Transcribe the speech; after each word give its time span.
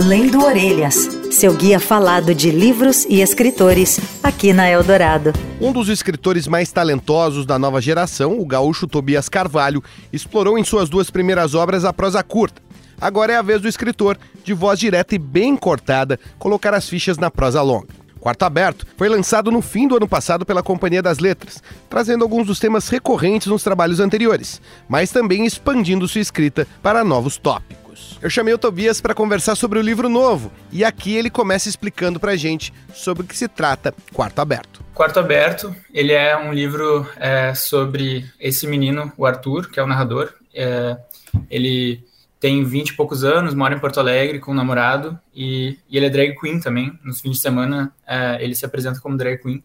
Lendo 0.00 0.44
Orelhas, 0.44 1.08
seu 1.28 1.52
guia 1.52 1.80
falado 1.80 2.32
de 2.32 2.52
livros 2.52 3.04
e 3.06 3.20
escritores, 3.20 3.98
aqui 4.22 4.52
na 4.52 4.70
Eldorado. 4.70 5.32
Um 5.60 5.72
dos 5.72 5.88
escritores 5.88 6.46
mais 6.46 6.70
talentosos 6.70 7.44
da 7.44 7.58
nova 7.58 7.80
geração, 7.80 8.38
o 8.38 8.46
gaúcho 8.46 8.86
Tobias 8.86 9.28
Carvalho, 9.28 9.82
explorou 10.12 10.56
em 10.56 10.62
suas 10.62 10.88
duas 10.88 11.10
primeiras 11.10 11.52
obras 11.52 11.84
a 11.84 11.92
prosa 11.92 12.22
curta. 12.22 12.62
Agora 13.00 13.32
é 13.32 13.36
a 13.36 13.42
vez 13.42 13.60
do 13.60 13.66
escritor, 13.66 14.16
de 14.44 14.54
voz 14.54 14.78
direta 14.78 15.16
e 15.16 15.18
bem 15.18 15.56
cortada, 15.56 16.16
colocar 16.38 16.72
as 16.74 16.88
fichas 16.88 17.18
na 17.18 17.28
prosa 17.28 17.60
longa. 17.60 17.88
Quarto 18.20 18.44
Aberto 18.44 18.86
foi 18.96 19.08
lançado 19.08 19.50
no 19.50 19.60
fim 19.60 19.88
do 19.88 19.96
ano 19.96 20.06
passado 20.06 20.46
pela 20.46 20.62
Companhia 20.62 21.02
das 21.02 21.18
Letras, 21.18 21.60
trazendo 21.90 22.22
alguns 22.22 22.46
dos 22.46 22.60
temas 22.60 22.88
recorrentes 22.88 23.48
nos 23.48 23.64
trabalhos 23.64 23.98
anteriores, 23.98 24.62
mas 24.88 25.10
também 25.10 25.44
expandindo 25.44 26.06
sua 26.06 26.20
escrita 26.20 26.68
para 26.80 27.02
novos 27.02 27.36
tópicos. 27.36 27.77
Eu 28.20 28.28
chamei 28.28 28.52
o 28.52 28.58
Tobias 28.58 29.00
para 29.00 29.14
conversar 29.14 29.54
sobre 29.54 29.78
o 29.78 29.82
livro 29.82 30.08
novo 30.08 30.50
e 30.72 30.84
aqui 30.84 31.16
ele 31.16 31.30
começa 31.30 31.68
explicando 31.68 32.18
para 32.18 32.34
gente 32.36 32.72
sobre 32.92 33.22
o 33.22 33.26
que 33.26 33.36
se 33.36 33.46
trata 33.46 33.94
Quarto 34.12 34.40
Aberto. 34.40 34.84
Quarto 34.92 35.20
Aberto, 35.20 35.74
ele 35.94 36.12
é 36.12 36.36
um 36.36 36.52
livro 36.52 37.08
é, 37.16 37.54
sobre 37.54 38.28
esse 38.40 38.66
menino, 38.66 39.12
o 39.16 39.24
Arthur, 39.24 39.70
que 39.70 39.78
é 39.78 39.82
o 39.82 39.86
narrador. 39.86 40.32
É, 40.52 40.96
ele 41.48 42.04
tem 42.40 42.64
20 42.64 42.90
e 42.90 42.96
poucos 42.96 43.22
anos, 43.24 43.54
mora 43.54 43.74
em 43.74 43.78
Porto 43.78 44.00
Alegre 44.00 44.40
com 44.40 44.52
um 44.52 44.54
namorado 44.54 45.18
e, 45.34 45.78
e 45.88 45.96
ele 45.96 46.06
é 46.06 46.10
drag 46.10 46.34
queen 46.40 46.58
também. 46.58 46.98
Nos 47.04 47.20
fins 47.20 47.36
de 47.36 47.40
semana 47.40 47.92
é, 48.06 48.42
ele 48.42 48.54
se 48.54 48.64
apresenta 48.64 49.00
como 49.00 49.16
drag 49.16 49.38
queen. 49.38 49.62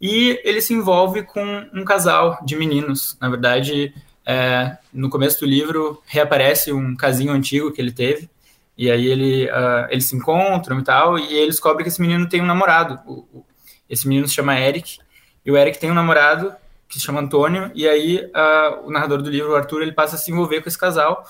E 0.00 0.40
ele 0.44 0.62
se 0.62 0.72
envolve 0.72 1.22
com 1.24 1.68
um 1.74 1.84
casal 1.84 2.38
de 2.44 2.56
meninos. 2.56 3.16
Na 3.20 3.28
verdade, 3.28 3.94
é, 4.30 4.78
no 4.92 5.10
começo 5.10 5.40
do 5.40 5.46
livro 5.46 6.00
reaparece 6.06 6.72
um 6.72 6.94
casinho 6.94 7.32
antigo 7.32 7.72
que 7.72 7.80
ele 7.80 7.90
teve, 7.90 8.30
e 8.78 8.88
aí 8.88 9.08
ele, 9.08 9.46
uh, 9.46 9.88
eles 9.90 10.04
se 10.06 10.14
encontram 10.14 10.78
e 10.78 10.84
tal, 10.84 11.18
e 11.18 11.34
ele 11.34 11.48
descobre 11.48 11.82
que 11.82 11.88
esse 11.88 12.00
menino 12.00 12.28
tem 12.28 12.40
um 12.40 12.46
namorado. 12.46 13.00
O, 13.04 13.12
o, 13.38 13.44
esse 13.88 14.06
menino 14.06 14.28
se 14.28 14.34
chama 14.34 14.56
Eric, 14.56 14.98
e 15.44 15.50
o 15.50 15.56
Eric 15.56 15.80
tem 15.80 15.90
um 15.90 15.94
namorado 15.94 16.54
que 16.88 16.94
se 16.94 17.04
chama 17.04 17.20
Antônio, 17.20 17.72
e 17.74 17.88
aí 17.88 18.18
uh, 18.18 18.86
o 18.86 18.92
narrador 18.92 19.20
do 19.20 19.28
livro, 19.28 19.50
o 19.50 19.56
Arthur, 19.56 19.82
ele 19.82 19.90
passa 19.90 20.14
a 20.14 20.18
se 20.18 20.30
envolver 20.30 20.60
com 20.60 20.68
esse 20.68 20.78
casal, 20.78 21.24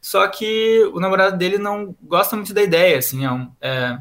só 0.00 0.26
que 0.26 0.90
o 0.92 0.98
namorado 0.98 1.36
dele 1.38 1.56
não 1.56 1.94
gosta 2.02 2.34
muito 2.34 2.52
da 2.52 2.62
ideia, 2.62 2.98
assim, 2.98 3.24
é, 3.24 3.30
um, 3.30 3.48
é 3.60 3.96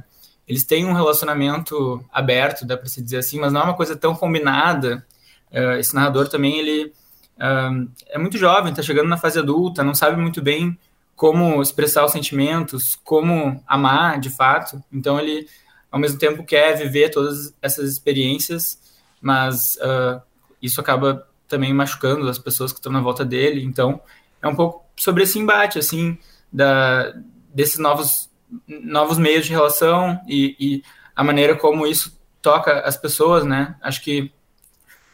eles 0.48 0.64
têm 0.64 0.88
um 0.88 0.94
relacionamento 0.94 2.04
aberto, 2.12 2.66
dá 2.66 2.76
para 2.76 2.90
se 2.90 3.00
dizer 3.00 3.18
assim, 3.18 3.40
mas 3.40 3.54
não 3.54 3.62
é 3.62 3.64
uma 3.66 3.76
coisa 3.76 3.96
tão 3.96 4.16
combinada. 4.16 5.06
Uh, 5.52 5.78
esse 5.78 5.94
narrador 5.94 6.28
também, 6.28 6.58
ele 6.58 6.92
é 7.40 8.18
muito 8.18 8.38
jovem, 8.38 8.72
está 8.72 8.84
chegando 8.84 9.08
na 9.08 9.18
fase 9.18 9.40
adulta, 9.40 9.84
não 9.84 9.96
sabe 9.96 10.22
muito 10.22 10.42
bem 10.42 10.78
como 11.16 11.62
expressar 11.62 12.06
os 12.06 12.12
sentimentos, 12.12 12.96
como 13.04 13.62
amar 13.68 14.20
de 14.20 14.30
fato. 14.30 14.82
Então 14.92 15.20
ele, 15.20 15.48
ao 15.92 16.00
mesmo 16.00 16.18
tempo, 16.18 16.46
quer 16.46 16.78
viver 16.78 17.10
todas 17.10 17.54
essas 17.62 17.90
experiências, 17.90 18.80
mas 19.22 19.76
uh, 19.78 20.22
isso 20.62 20.80
acaba 20.80 21.28
também 21.48 21.74
machucando 21.74 22.30
as 22.30 22.38
pessoas 22.38 22.72
que 22.72 22.80
estão 22.80 22.92
na 22.92 23.02
volta 23.02 23.26
dele. 23.26 23.64
Então 23.64 24.02
é 24.42 24.48
um 24.48 24.56
pouco 24.56 24.86
sobre 24.96 25.24
esse 25.24 25.38
embate, 25.38 25.80
assim, 25.80 26.18
da, 26.52 27.14
desses 27.54 27.80
novos, 27.80 28.30
novos 28.68 29.18
meios 29.18 29.46
de 29.46 29.52
relação 29.52 30.20
e, 30.28 30.56
e 30.60 30.84
a 31.16 31.24
maneira 31.24 31.56
como 31.56 31.86
isso 31.86 32.18
toca 32.42 32.80
as 32.82 32.96
pessoas, 32.96 33.44
né? 33.44 33.76
Acho 33.82 34.02
que 34.02 34.32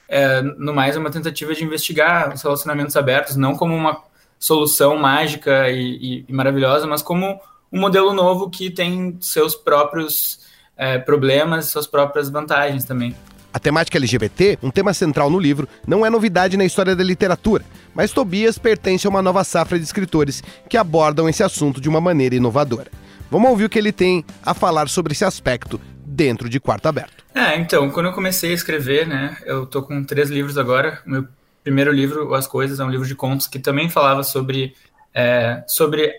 é, 0.07 0.41
no 0.41 0.73
mais 0.73 0.95
é 0.95 0.99
uma 0.99 1.11
tentativa 1.11 1.53
de 1.53 1.63
investigar 1.63 2.33
os 2.33 2.41
relacionamentos 2.41 2.95
abertos, 2.95 3.35
não 3.35 3.55
como 3.55 3.75
uma 3.75 4.01
solução 4.39 4.97
mágica 4.97 5.69
e, 5.69 5.79
e, 5.79 6.25
e 6.27 6.33
maravilhosa, 6.33 6.85
mas 6.85 7.01
como 7.01 7.39
um 7.71 7.79
modelo 7.79 8.13
novo 8.13 8.49
que 8.49 8.69
tem 8.69 9.17
seus 9.19 9.55
próprios 9.55 10.39
é, 10.77 10.97
problemas, 10.97 11.67
suas 11.67 11.87
próprias 11.87 12.29
vantagens 12.29 12.85
também. 12.85 13.15
A 13.53 13.59
temática 13.59 13.97
LGBT, 13.97 14.59
um 14.61 14.69
tema 14.69 14.93
central 14.93 15.29
no 15.29 15.39
livro, 15.39 15.67
não 15.87 16.05
é 16.05 16.09
novidade 16.09 16.57
na 16.57 16.65
história 16.65 16.95
da 16.95 17.03
literatura, 17.03 17.63
mas 17.93 18.11
Tobias 18.11 18.57
pertence 18.57 19.07
a 19.07 19.09
uma 19.09 19.21
nova 19.21 19.45
safra 19.45 19.79
de 19.79 19.85
escritores 19.85 20.43
que 20.69 20.75
abordam 20.75 21.29
esse 21.29 21.41
assunto 21.41 21.79
de 21.79 21.87
uma 21.87 22.01
maneira 22.01 22.35
inovadora. 22.35 22.91
Vamos 23.31 23.49
ouvir 23.49 23.65
o 23.65 23.69
que 23.69 23.79
ele 23.79 23.93
tem 23.93 24.25
a 24.43 24.53
falar 24.53 24.89
sobre 24.89 25.13
esse 25.13 25.23
aspecto 25.23 25.79
dentro 26.05 26.49
de 26.49 26.59
Quarto 26.59 26.87
Aberto. 26.87 27.24
É, 27.35 27.57
então, 27.57 27.91
quando 27.91 28.05
eu 28.05 28.13
comecei 28.13 28.51
a 28.51 28.53
escrever, 28.53 29.05
né, 29.05 29.37
eu 29.43 29.65
tô 29.65 29.83
com 29.83 30.01
três 30.05 30.29
livros 30.29 30.57
agora. 30.57 31.01
Meu 31.05 31.27
primeiro 31.61 31.91
livro, 31.91 32.33
As 32.33 32.47
Coisas, 32.47 32.79
é 32.79 32.85
um 32.85 32.89
livro 32.89 33.05
de 33.05 33.13
contos 33.13 33.45
que 33.45 33.59
também 33.59 33.89
falava 33.89 34.23
sobre, 34.23 34.73
é, 35.13 35.61
sobre, 35.67 36.13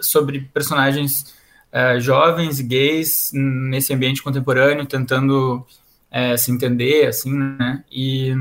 sobre 0.00 0.48
personagens 0.54 1.34
é, 1.72 1.98
jovens 1.98 2.60
e 2.60 2.62
gays 2.62 3.32
nesse 3.34 3.92
ambiente 3.92 4.22
contemporâneo, 4.22 4.86
tentando 4.86 5.66
é, 6.08 6.36
se 6.36 6.52
entender, 6.52 7.08
assim, 7.08 7.32
né, 7.32 7.84
e 7.90 8.32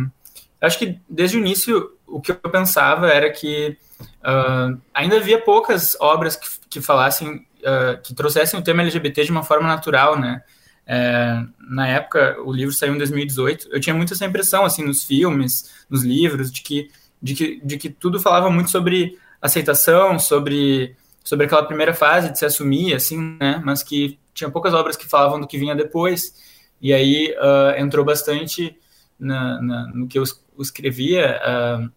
acho 0.62 0.78
que 0.78 1.00
desde 1.10 1.36
o 1.36 1.40
início 1.40 1.98
o 2.06 2.22
que 2.22 2.32
eu 2.32 2.38
pensava 2.38 3.08
era 3.08 3.32
que 3.32 3.78
uh, 4.22 4.80
ainda 4.94 5.18
havia 5.18 5.40
poucas 5.40 5.96
obras 6.00 6.36
que, 6.36 6.48
que 6.70 6.82
falassem, 6.82 7.46
uh, 7.62 8.02
que 8.04 8.14
trouxessem 8.14 8.60
o 8.60 8.64
tema 8.64 8.82
LGBT 8.82 9.26
de 9.26 9.32
uma 9.32 9.44
forma 9.44 9.68
natural, 9.68 10.20
né, 10.20 10.44
é, 10.92 11.46
na 11.60 11.88
época, 11.88 12.42
o 12.44 12.52
livro 12.52 12.74
saiu 12.74 12.96
em 12.96 12.98
2018. 12.98 13.70
Eu 13.72 13.80
tinha 13.80 13.94
muito 13.94 14.14
essa 14.14 14.26
impressão, 14.26 14.66
assim, 14.66 14.84
nos 14.84 15.04
filmes, 15.04 15.86
nos 15.88 16.04
livros, 16.04 16.52
de 16.52 16.64
que, 16.64 16.90
de 17.22 17.36
que, 17.36 17.62
de 17.64 17.78
que 17.78 17.90
tudo 17.92 18.20
falava 18.20 18.50
muito 18.50 18.72
sobre 18.72 19.16
aceitação, 19.40 20.18
sobre, 20.18 20.96
sobre 21.24 21.46
aquela 21.46 21.64
primeira 21.64 21.94
fase 21.94 22.32
de 22.32 22.40
se 22.40 22.46
assumir, 22.46 22.96
assim, 22.96 23.38
né? 23.40 23.62
Mas 23.64 23.84
que 23.84 24.18
tinha 24.34 24.50
poucas 24.50 24.74
obras 24.74 24.98
que 24.98 25.08
falavam 25.08 25.40
do 25.40 25.46
que 25.46 25.60
vinha 25.60 25.76
depois. 25.76 26.34
E 26.82 26.92
aí 26.92 27.36
uh, 27.38 27.80
entrou 27.80 28.04
bastante 28.04 28.76
na, 29.20 29.62
na, 29.62 29.88
no 29.94 30.08
que 30.08 30.18
eu 30.18 30.24
escrevia 30.58 31.40
uh, 31.40 31.92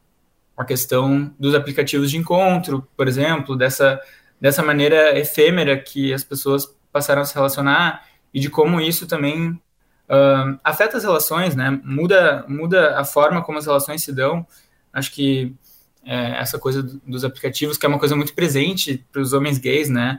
a 0.55 0.67
questão 0.67 1.35
dos 1.39 1.55
aplicativos 1.55 2.11
de 2.11 2.19
encontro, 2.19 2.87
por 2.95 3.09
exemplo, 3.09 3.57
dessa, 3.57 3.99
dessa 4.39 4.63
maneira 4.63 5.19
efêmera 5.19 5.79
que 5.79 6.13
as 6.13 6.23
pessoas 6.23 6.67
passaram 6.93 7.23
a 7.23 7.25
se 7.25 7.35
relacionar 7.35 8.12
e 8.32 8.41
de 8.41 8.48
como 8.48 8.81
isso 8.81 9.06
também 9.06 9.50
uh, 9.50 10.59
afeta 10.62 10.97
as 10.97 11.04
relações, 11.04 11.54
né? 11.54 11.81
Muda, 11.84 12.44
muda 12.48 12.98
a 12.98 13.04
forma 13.04 13.43
como 13.43 13.59
as 13.59 13.66
relações 13.66 14.03
se 14.03 14.12
dão. 14.12 14.47
Acho 14.93 15.12
que 15.12 15.54
é, 16.04 16.38
essa 16.38 16.59
coisa 16.59 16.82
dos 17.06 17.25
aplicativos, 17.25 17.76
que 17.76 17.87
é 17.87 17.88
uma 17.88 17.98
coisa 17.98 18.16
muito 18.16 18.34
presente 18.34 19.04
para 19.12 19.22
os 19.22 19.32
homens 19.32 19.59
gays, 19.59 19.88
né? 19.88 20.19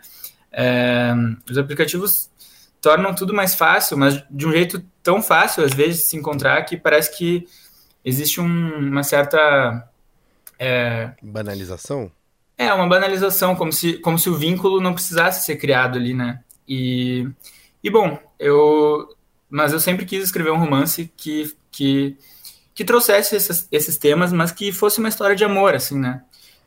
É, 0.51 1.13
os 1.49 1.57
aplicativos 1.57 2.29
tornam 2.81 3.13
tudo 3.13 3.33
mais 3.33 3.55
fácil, 3.55 3.97
mas 3.97 4.23
de 4.29 4.47
um 4.47 4.51
jeito 4.51 4.83
tão 5.01 5.21
fácil, 5.21 5.63
às 5.63 5.73
vezes, 5.73 6.01
de 6.01 6.07
se 6.09 6.17
encontrar, 6.17 6.61
que 6.63 6.77
parece 6.77 7.17
que 7.17 7.47
existe 8.03 8.41
um, 8.41 8.77
uma 8.77 9.03
certa... 9.03 9.87
É, 10.59 11.11
banalização? 11.21 12.11
É, 12.57 12.71
uma 12.73 12.87
banalização, 12.87 13.55
como 13.55 13.71
se, 13.71 13.93
como 13.99 14.19
se 14.19 14.29
o 14.29 14.35
vínculo 14.35 14.79
não 14.79 14.93
precisasse 14.93 15.45
ser 15.45 15.55
criado 15.57 15.97
ali, 15.97 16.13
né? 16.13 16.41
E 16.67 17.27
e 17.83 17.89
bom, 17.89 18.17
eu. 18.39 19.07
Mas 19.49 19.73
eu 19.73 19.79
sempre 19.79 20.05
quis 20.05 20.23
escrever 20.23 20.51
um 20.51 20.57
romance 20.57 21.11
que, 21.15 21.55
que, 21.71 22.17
que 22.73 22.83
trouxesse 22.83 23.35
esses, 23.35 23.67
esses 23.71 23.97
temas, 23.97 24.33
mas 24.33 24.51
que 24.51 24.71
fosse 24.71 24.97
uma 24.99 25.09
história 25.09 25.35
de 25.35 25.43
amor, 25.43 25.75
assim, 25.75 25.99
né? 25.99 26.23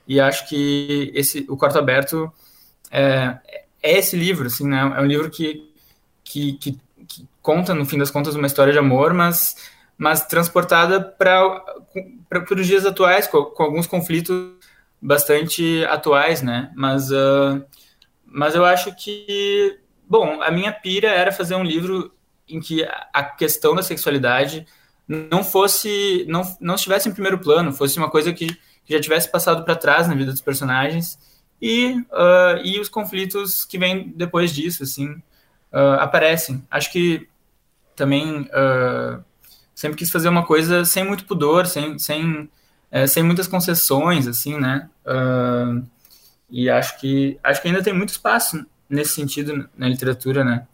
E 0.06 0.20
acho 0.20 0.48
que 0.48 1.10
esse, 1.14 1.44
o 1.48 1.56
Quarto 1.56 1.78
Aberto 1.78 2.32
é, 2.90 3.38
é 3.82 3.98
esse 3.98 4.16
livro, 4.16 4.46
assim, 4.46 4.68
né? 4.68 4.94
É 4.96 5.00
um 5.00 5.06
livro 5.06 5.30
que, 5.30 5.68
que, 6.22 6.52
que, 6.54 6.78
que 7.08 7.28
conta, 7.42 7.74
no 7.74 7.84
fim 7.84 7.98
das 7.98 8.10
contas, 8.10 8.34
uma 8.34 8.46
história 8.46 8.72
de 8.72 8.78
amor, 8.78 9.12
mas, 9.12 9.56
mas 9.98 10.26
transportada 10.26 11.00
para 11.00 11.64
os 12.52 12.66
dias 12.66 12.86
atuais, 12.86 13.26
com, 13.26 13.46
com, 13.46 13.62
alguns 13.64 13.86
conflitos 13.86 14.52
bastante 15.02 15.84
atuais, 15.86 16.40
né? 16.40 16.70
Mas, 16.76 17.10
uh, 17.10 17.64
mas 18.24 18.54
eu 18.54 18.64
acho 18.64 18.94
que 18.94 19.78
Bom, 20.08 20.40
a 20.40 20.50
minha 20.50 20.72
pira 20.72 21.08
era 21.08 21.32
fazer 21.32 21.54
um 21.54 21.64
livro 21.64 22.12
em 22.48 22.60
que 22.60 22.86
a 23.12 23.24
questão 23.24 23.74
da 23.74 23.82
sexualidade 23.82 24.66
não 25.08 25.42
fosse, 25.42 26.24
não, 26.28 26.42
não 26.60 26.74
estivesse 26.74 27.08
em 27.08 27.12
primeiro 27.12 27.38
plano, 27.38 27.72
fosse 27.72 27.98
uma 27.98 28.10
coisa 28.10 28.32
que 28.32 28.56
já 28.88 29.00
tivesse 29.00 29.30
passado 29.30 29.64
para 29.64 29.74
trás 29.74 30.08
na 30.08 30.14
vida 30.14 30.30
dos 30.30 30.40
personagens 30.40 31.18
e, 31.60 31.92
uh, 32.10 32.64
e 32.64 32.78
os 32.78 32.88
conflitos 32.88 33.64
que 33.64 33.78
vêm 33.78 34.12
depois 34.14 34.52
disso, 34.52 34.82
assim, 34.82 35.10
uh, 35.72 35.98
aparecem. 35.98 36.62
Acho 36.70 36.92
que 36.92 37.28
também 37.94 38.42
uh, 38.42 39.24
sempre 39.74 39.96
quis 39.96 40.10
fazer 40.10 40.28
uma 40.28 40.44
coisa 40.44 40.84
sem 40.84 41.04
muito 41.04 41.24
pudor, 41.24 41.66
sem, 41.66 41.98
sem, 41.98 42.48
é, 42.90 43.06
sem 43.06 43.22
muitas 43.22 43.48
concessões, 43.48 44.26
assim, 44.26 44.58
né? 44.58 44.88
e 46.48 46.70
acho 46.70 47.00
que, 47.00 47.38
acho 47.42 47.60
que 47.60 47.68
ainda 47.68 47.82
tem 47.82 47.92
muito 47.92 48.10
espaço 48.10 48.64
nesse 48.88 49.14
sentido 49.14 49.68
na 49.76 49.88
literatura, 49.88 50.44
né? 50.44 50.66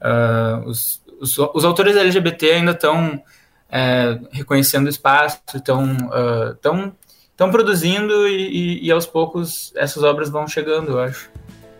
Uh, 0.00 0.68
os, 0.68 1.02
os, 1.20 1.38
os, 1.38 1.64
autores 1.64 1.96
LGBT 1.96 2.52
ainda 2.52 2.72
estão 2.72 3.22
é, 3.70 4.18
reconhecendo 4.30 4.88
espaço, 4.88 5.40
estão 5.54 5.96
uh, 5.96 6.54
tão, 6.60 6.92
tão 7.36 7.50
produzindo 7.50 8.28
e, 8.28 8.80
e, 8.82 8.86
e, 8.86 8.90
aos 8.90 9.06
poucos 9.06 9.72
essas 9.74 10.02
obras 10.02 10.28
vão 10.28 10.46
chegando, 10.46 10.92
eu 10.92 11.00
acho. 11.00 11.30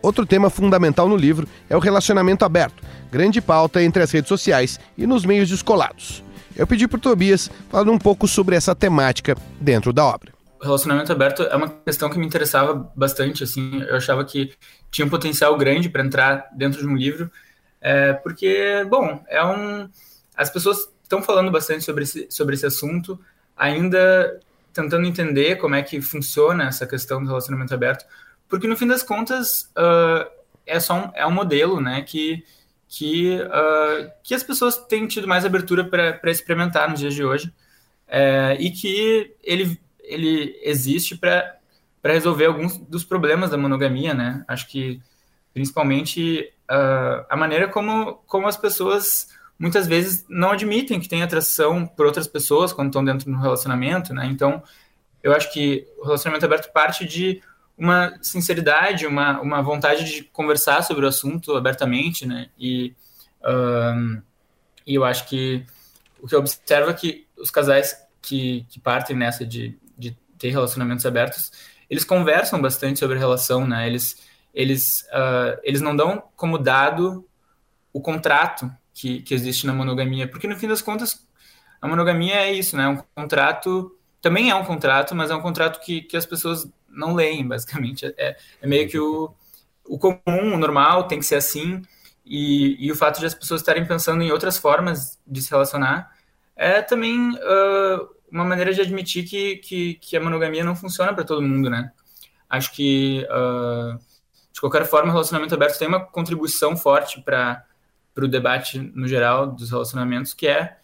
Outro 0.03 0.25
tema 0.25 0.49
fundamental 0.49 1.09
no 1.09 1.17
livro 1.17 1.49
é 1.69 1.77
o 1.77 1.81
relacionamento 1.81 2.45
aberto, 2.45 2.83
grande 3.11 3.41
pauta 3.41 3.83
entre 3.83 4.03
as 4.03 4.11
redes 4.11 4.29
sociais 4.29 4.81
e 4.97 5.07
nos 5.07 5.25
meios 5.25 5.49
descolados. 5.49 6.23
Eu 6.57 6.67
pedi 6.67 6.89
para 6.89 6.97
o 6.97 7.01
Tobias 7.01 7.51
falar 7.69 7.91
um 7.91 7.99
pouco 7.99 8.27
sobre 8.27 8.57
essa 8.57 8.75
temática 8.75 9.37
dentro 9.61 9.93
da 9.93 10.05
obra. 10.07 10.33
O 10.61 10.65
relacionamento 10.65 11.13
aberto 11.13 11.43
é 11.43 11.55
uma 11.55 11.69
questão 11.69 12.09
que 12.09 12.19
me 12.19 12.27
interessava 12.27 12.91
bastante, 12.97 13.45
assim, 13.45 13.83
eu 13.83 13.97
achava 13.97 14.25
que 14.25 14.53
tinha 14.97 15.05
um 15.05 15.11
potencial 15.11 15.55
grande 15.59 15.91
para 15.91 16.03
entrar 16.03 16.49
dentro 16.53 16.81
de 16.81 16.87
um 16.87 16.97
livro, 16.97 17.31
é, 17.83 18.15
porque, 18.15 18.83
bom, 18.89 19.23
é 19.29 19.45
um... 19.45 19.91
As 20.35 20.49
pessoas 20.49 20.89
estão 21.03 21.23
falando 21.23 21.51
bastante 21.51 21.85
sobre 21.85 22.05
esse, 22.05 22.27
sobre 22.31 22.55
esse 22.55 22.65
assunto, 22.65 23.21
ainda 23.55 24.41
tentando 24.73 25.07
entender 25.07 25.57
como 25.57 25.75
é 25.75 25.83
que 25.83 26.01
funciona 26.01 26.69
essa 26.69 26.87
questão 26.87 27.23
do 27.23 27.29
relacionamento 27.29 27.75
aberto, 27.75 28.07
porque 28.49 28.67
no 28.67 28.77
fim 28.77 28.87
das 28.87 29.03
contas 29.03 29.71
uh, 29.77 30.27
é 30.65 30.81
só 30.81 30.95
um, 30.95 31.11
é 31.15 31.27
um 31.27 31.31
modelo, 31.31 31.79
né, 31.79 32.01
que 32.01 32.43
que, 32.89 33.37
uh, 33.41 34.11
que 34.23 34.33
as 34.33 34.45
pessoas 34.45 34.77
têm 34.77 35.09
tido 35.09 35.27
mais 35.27 35.45
abertura 35.45 35.85
para 35.85 36.31
experimentar 36.31 36.89
nos 36.89 37.01
dias 37.01 37.15
de 37.15 37.25
hoje 37.25 37.53
é, 38.07 38.57
e 38.61 38.71
que 38.71 39.35
ele, 39.43 39.81
ele 40.01 40.57
existe 40.63 41.17
para 41.17 41.56
resolver 42.13 42.47
alguns 42.47 42.77
dos 42.77 43.05
problemas 43.05 43.51
da 43.51 43.57
monogamia, 43.57 44.15
né? 44.15 44.45
Acho 44.47 44.69
que 44.69 45.01
principalmente 45.53 46.53
uh, 46.71 47.25
a 47.29 47.37
maneira 47.37 47.69
como, 47.69 48.15
como 48.27 48.47
as 48.47 48.57
pessoas 48.57 49.29
muitas 49.59 49.87
vezes 49.87 50.27
não 50.29 50.51
admitem 50.51 51.01
que 51.01 51.09
têm 51.09 51.23
atração 51.23 51.87
por 51.87 52.05
outras 52.05 52.27
pessoas 52.27 52.73
quando 52.73 52.89
estão 52.89 53.05
dentro 53.05 53.25
de 53.25 53.35
um 53.35 53.41
relacionamento, 53.41 54.13
né? 54.13 54.27
Então, 54.27 54.63
eu 55.23 55.33
acho 55.33 55.53
que 55.53 55.87
o 55.99 56.05
relacionamento 56.05 56.45
aberto 56.45 56.73
parte 56.73 57.05
de 57.05 57.43
uma 57.77 58.19
sinceridade, 58.23 59.07
uma, 59.07 59.41
uma 59.41 59.63
vontade 59.63 60.05
de 60.05 60.23
conversar 60.25 60.83
sobre 60.83 61.05
o 61.05 61.09
assunto 61.09 61.57
abertamente, 61.57 62.27
né? 62.27 62.49
E, 62.59 62.95
e 64.87 64.95
eu 64.95 65.05
acho 65.05 65.29
que 65.29 65.65
o 66.21 66.27
que 66.27 66.35
eu 66.35 66.39
observo 66.39 66.91
é 66.91 66.95
que 66.95 67.27
os 67.37 67.51
casais 67.51 67.97
que, 68.23 68.67
que 68.69 68.81
partem 68.81 69.17
nessa 69.17 69.45
de, 69.45 69.79
de 69.97 70.17
ter 70.39 70.51
relacionamentos 70.51 71.05
abertos, 71.07 71.53
eles 71.89 72.05
conversam 72.05 72.61
bastante 72.61 72.99
sobre 72.99 73.17
a 73.17 73.19
relação, 73.19 73.67
né? 73.67 73.87
Eles, 73.87 74.17
eles, 74.53 75.03
uh, 75.13 75.59
eles 75.63 75.81
não 75.81 75.95
dão 75.95 76.23
como 76.35 76.59
dado 76.59 77.27
o 77.93 78.01
contrato 78.01 78.71
que, 78.93 79.23
que 79.23 79.35
existe 79.35 79.67
na 79.67 79.73
monogamia, 79.73 80.29
porque 80.29 80.49
no 80.49 80.57
fim 80.57 80.69
das 80.69 80.83
contas, 80.83 81.27
a 81.81 81.89
monogamia 81.89 82.37
é 82.37 82.53
isso, 82.53 82.77
né? 82.77 82.89
Um 82.89 82.99
contrato 83.15 83.97
também 84.21 84.51
é 84.51 84.55
um 84.55 84.65
contrato, 84.65 85.15
mas 85.15 85.31
é 85.31 85.35
um 85.35 85.41
contrato 85.41 85.81
que, 85.81 86.03
que 86.03 86.17
as 86.17 86.27
pessoas 86.27 86.69
não 86.89 87.15
leem, 87.15 87.47
basicamente. 87.49 88.07
É, 88.17 88.37
é 88.61 88.67
meio 88.67 88.89
que 88.89 88.99
o, 88.99 89.33
o 89.85 89.99
comum, 89.99 90.55
o 90.55 90.59
normal, 90.59 91.07
tem 91.07 91.19
que 91.19 91.27
ser 91.27 91.37
assim. 91.37 91.83
E, 92.25 92.77
e 92.85 92.91
o 92.91 92.97
fato 92.97 93.21
de 93.21 93.27
as 93.27 93.35
pessoas 93.35 93.61
estarem 93.61 93.87
pensando 93.87 94.23
em 94.23 94.33
outras 94.33 94.59
formas 94.59 95.17
de 95.25 95.41
se 95.41 95.51
relacionar 95.51 96.11
é 96.57 96.83
também 96.83 97.31
uh, 97.31 98.16
uma 98.31 98.45
maneira 98.45 98.73
de 98.73 98.81
admitir 98.81 99.25
que, 99.25 99.57
que, 99.57 99.95
que 99.95 100.17
a 100.17 100.21
monogamia 100.21 100.65
não 100.65 100.77
funciona 100.77 101.15
para 101.15 101.25
todo 101.25 101.43
mundo, 101.43 101.71
né? 101.71 101.93
Acho 102.49 102.73
que, 102.73 103.27
uh, 103.31 103.99
de 104.53 104.61
qualquer 104.61 104.85
forma, 104.87 105.11
o 105.11 105.13
relacionamento 105.13 105.55
aberto 105.55 105.79
tem 105.79 105.89
uma 105.89 106.01
contribuição 106.01 106.77
forte 106.77 107.21
para 107.23 107.65
o 108.17 108.29
debate 108.29 108.79
no 108.79 109.07
geral 109.09 109.49
dos 109.49 109.71
relacionamentos, 109.71 110.35
que 110.35 110.47
é 110.47 110.77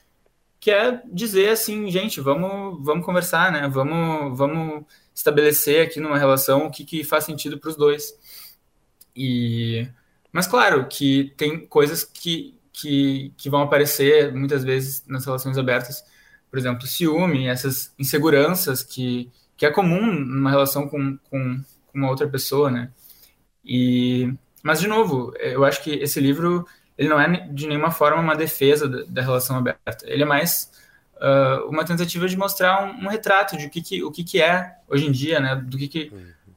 que 0.63 0.71
é 0.71 1.03
dizer 1.13 1.49
assim, 1.49 1.91
gente, 1.91 2.21
vamos, 2.21 2.79
vamos 2.85 3.05
conversar, 3.05 3.51
né? 3.51 3.69
Vamos, 3.69 4.39
vamos 4.39 4.85
estabelecer 5.13 5.85
aqui 5.85 5.99
numa 5.99 6.17
relação 6.17 6.67
o 6.67 6.71
que, 6.71 6.85
que 6.85 7.03
faz 7.03 7.25
sentido 7.25 7.59
para 7.59 7.69
os 7.69 7.75
dois. 7.75 8.17
E, 9.17 9.89
mas 10.31 10.47
claro 10.47 10.87
que 10.87 11.35
tem 11.37 11.67
coisas 11.67 12.05
que, 12.05 12.57
que, 12.73 13.35
que 13.37 13.51
vão 13.51 13.63
aparecer 13.63 14.33
muitas 14.33 14.63
vezes 14.63 15.05
nas 15.09 15.25
relações 15.25 15.59
abertas, 15.59 16.05
por 16.53 16.59
exemplo, 16.59 16.87
ciúme, 16.87 17.49
essas 17.49 17.95
inseguranças 17.99 18.83
que, 18.83 19.31
que 19.57 19.65
é 19.65 19.71
comum 19.71 20.13
numa 20.13 20.51
relação 20.51 20.87
com, 20.87 21.17
com, 21.31 21.59
com 21.87 21.99
uma 21.99 22.11
outra 22.11 22.29
pessoa, 22.29 22.71
né? 22.71 22.91
E, 23.65 24.31
mas 24.63 24.79
de 24.79 24.87
novo, 24.87 25.33
eu 25.41 25.65
acho 25.65 25.83
que 25.83 25.93
esse 25.93 26.21
livro 26.21 26.67
ele 26.99 27.09
não 27.09 27.19
é 27.19 27.49
de 27.49 27.67
nenhuma 27.67 27.91
forma 27.91 28.21
uma 28.21 28.37
defesa 28.37 28.87
da, 28.87 29.03
da 29.09 29.23
relação 29.23 29.57
aberta. 29.57 30.05
Ele 30.05 30.25
é 30.25 30.27
mais 30.27 30.71
uh, 31.17 31.67
uma 31.71 31.87
tentativa 31.87 32.29
de 32.29 32.37
mostrar 32.37 32.85
um, 32.85 33.07
um 33.07 33.09
retrato 33.09 33.57
de 33.57 33.65
o 33.65 33.71
que, 33.71 33.81
que, 33.81 34.05
o 34.05 34.11
que, 34.11 34.23
que 34.23 34.43
é 34.43 34.77
hoje 34.87 35.07
em 35.07 35.11
dia, 35.11 35.41
né? 35.41 35.57
Do 35.57 35.79
que, 35.79 35.89
que, 35.89 36.13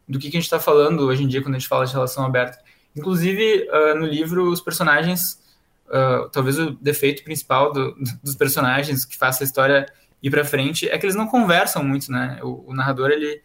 do 0.06 0.20
que, 0.20 0.30
que 0.30 0.36
a 0.36 0.40
gente 0.42 0.44
está 0.44 0.60
falando 0.60 1.06
hoje 1.06 1.24
em 1.24 1.28
dia 1.30 1.42
quando 1.42 1.56
a 1.56 1.58
gente 1.58 1.70
fala 1.70 1.86
de 1.86 1.94
relação 1.94 2.26
aberta. 2.26 2.60
Inclusive, 2.94 3.70
uh, 3.70 3.98
no 3.98 4.06
livro, 4.06 4.52
os 4.52 4.60
personagens, 4.60 5.40
uh, 5.88 6.30
talvez 6.30 6.58
o 6.60 6.72
defeito 6.72 7.24
principal 7.24 7.72
do, 7.72 7.96
dos 8.24 8.36
personagens 8.36 9.06
que 9.06 9.18
faça 9.18 9.44
a 9.44 9.46
história 9.46 9.86
ir 10.22 10.30
para 10.30 10.46
frente 10.46 10.90
é 10.90 10.98
que 10.98 11.06
eles 11.06 11.16
não 11.16 11.28
conversam 11.28 11.84
muito, 11.84 12.12
né? 12.12 12.40
O, 12.42 12.72
o, 12.72 12.74
narrador, 12.74 13.12
ele, 13.12 13.42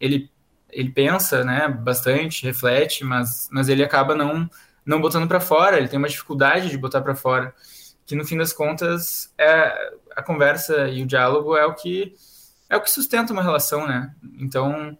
ele, 0.00 0.30
ele 0.70 0.90
pensa, 0.90 1.44
né, 1.44 1.68
bastante, 1.68 2.44
reflete, 2.44 3.04
mas, 3.04 3.48
mas 3.52 3.68
ele 3.68 3.84
acaba 3.84 4.14
não, 4.14 4.48
não 4.84 5.00
botando 5.00 5.28
para 5.28 5.40
fora, 5.40 5.76
ele 5.76 5.88
tem 5.88 5.98
uma 5.98 6.08
dificuldade 6.08 6.70
de 6.70 6.78
botar 6.78 7.02
para 7.02 7.14
fora, 7.14 7.54
que 8.04 8.16
no 8.16 8.24
fim 8.24 8.36
das 8.36 8.52
contas 8.52 9.32
é, 9.38 9.92
a 10.16 10.22
conversa 10.22 10.88
e 10.88 11.02
o 11.02 11.06
diálogo 11.06 11.56
é 11.56 11.64
o 11.64 11.74
que 11.74 12.14
é 12.70 12.76
o 12.76 12.82
que 12.82 12.90
sustenta 12.90 13.32
uma 13.32 13.42
relação, 13.42 13.86
né? 13.86 14.14
Então, 14.38 14.96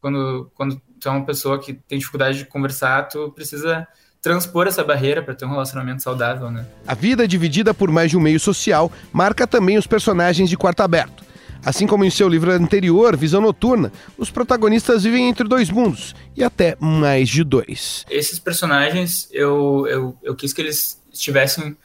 quando 0.00 0.50
quando 0.54 0.80
tu 1.00 1.08
é 1.08 1.10
uma 1.10 1.24
pessoa 1.24 1.58
que 1.58 1.72
tem 1.72 1.98
dificuldade 1.98 2.38
de 2.38 2.44
conversar, 2.44 3.08
tu 3.08 3.32
precisa 3.32 3.86
transpor 4.22 4.66
essa 4.66 4.84
barreira 4.84 5.22
para 5.22 5.34
ter 5.34 5.44
um 5.44 5.50
relacionamento 5.50 6.02
saudável, 6.02 6.50
né? 6.50 6.66
A 6.86 6.94
vida 6.94 7.26
dividida 7.26 7.72
por 7.72 7.90
mais 7.90 8.10
de 8.10 8.16
um 8.16 8.20
meio 8.20 8.38
social 8.38 8.92
marca 9.12 9.46
também 9.46 9.78
os 9.78 9.86
personagens 9.86 10.48
de 10.48 10.56
Quarto 10.56 10.80
Aberto. 10.80 11.24
Assim 11.64 11.86
como 11.86 12.04
em 12.04 12.10
seu 12.10 12.28
livro 12.28 12.50
anterior, 12.50 13.16
Visão 13.16 13.40
Noturna, 13.40 13.92
os 14.16 14.30
protagonistas 14.30 15.04
vivem 15.04 15.28
entre 15.28 15.46
dois 15.46 15.68
mundos 15.68 16.14
e 16.34 16.42
até 16.42 16.74
mais 16.80 17.28
de 17.28 17.44
dois. 17.44 18.06
Esses 18.08 18.38
personagens, 18.38 19.28
eu, 19.30 19.86
eu, 19.86 20.18
eu 20.22 20.34
quis 20.34 20.54
que 20.54 20.62
eles 20.62 21.00
estivessem 21.12 21.76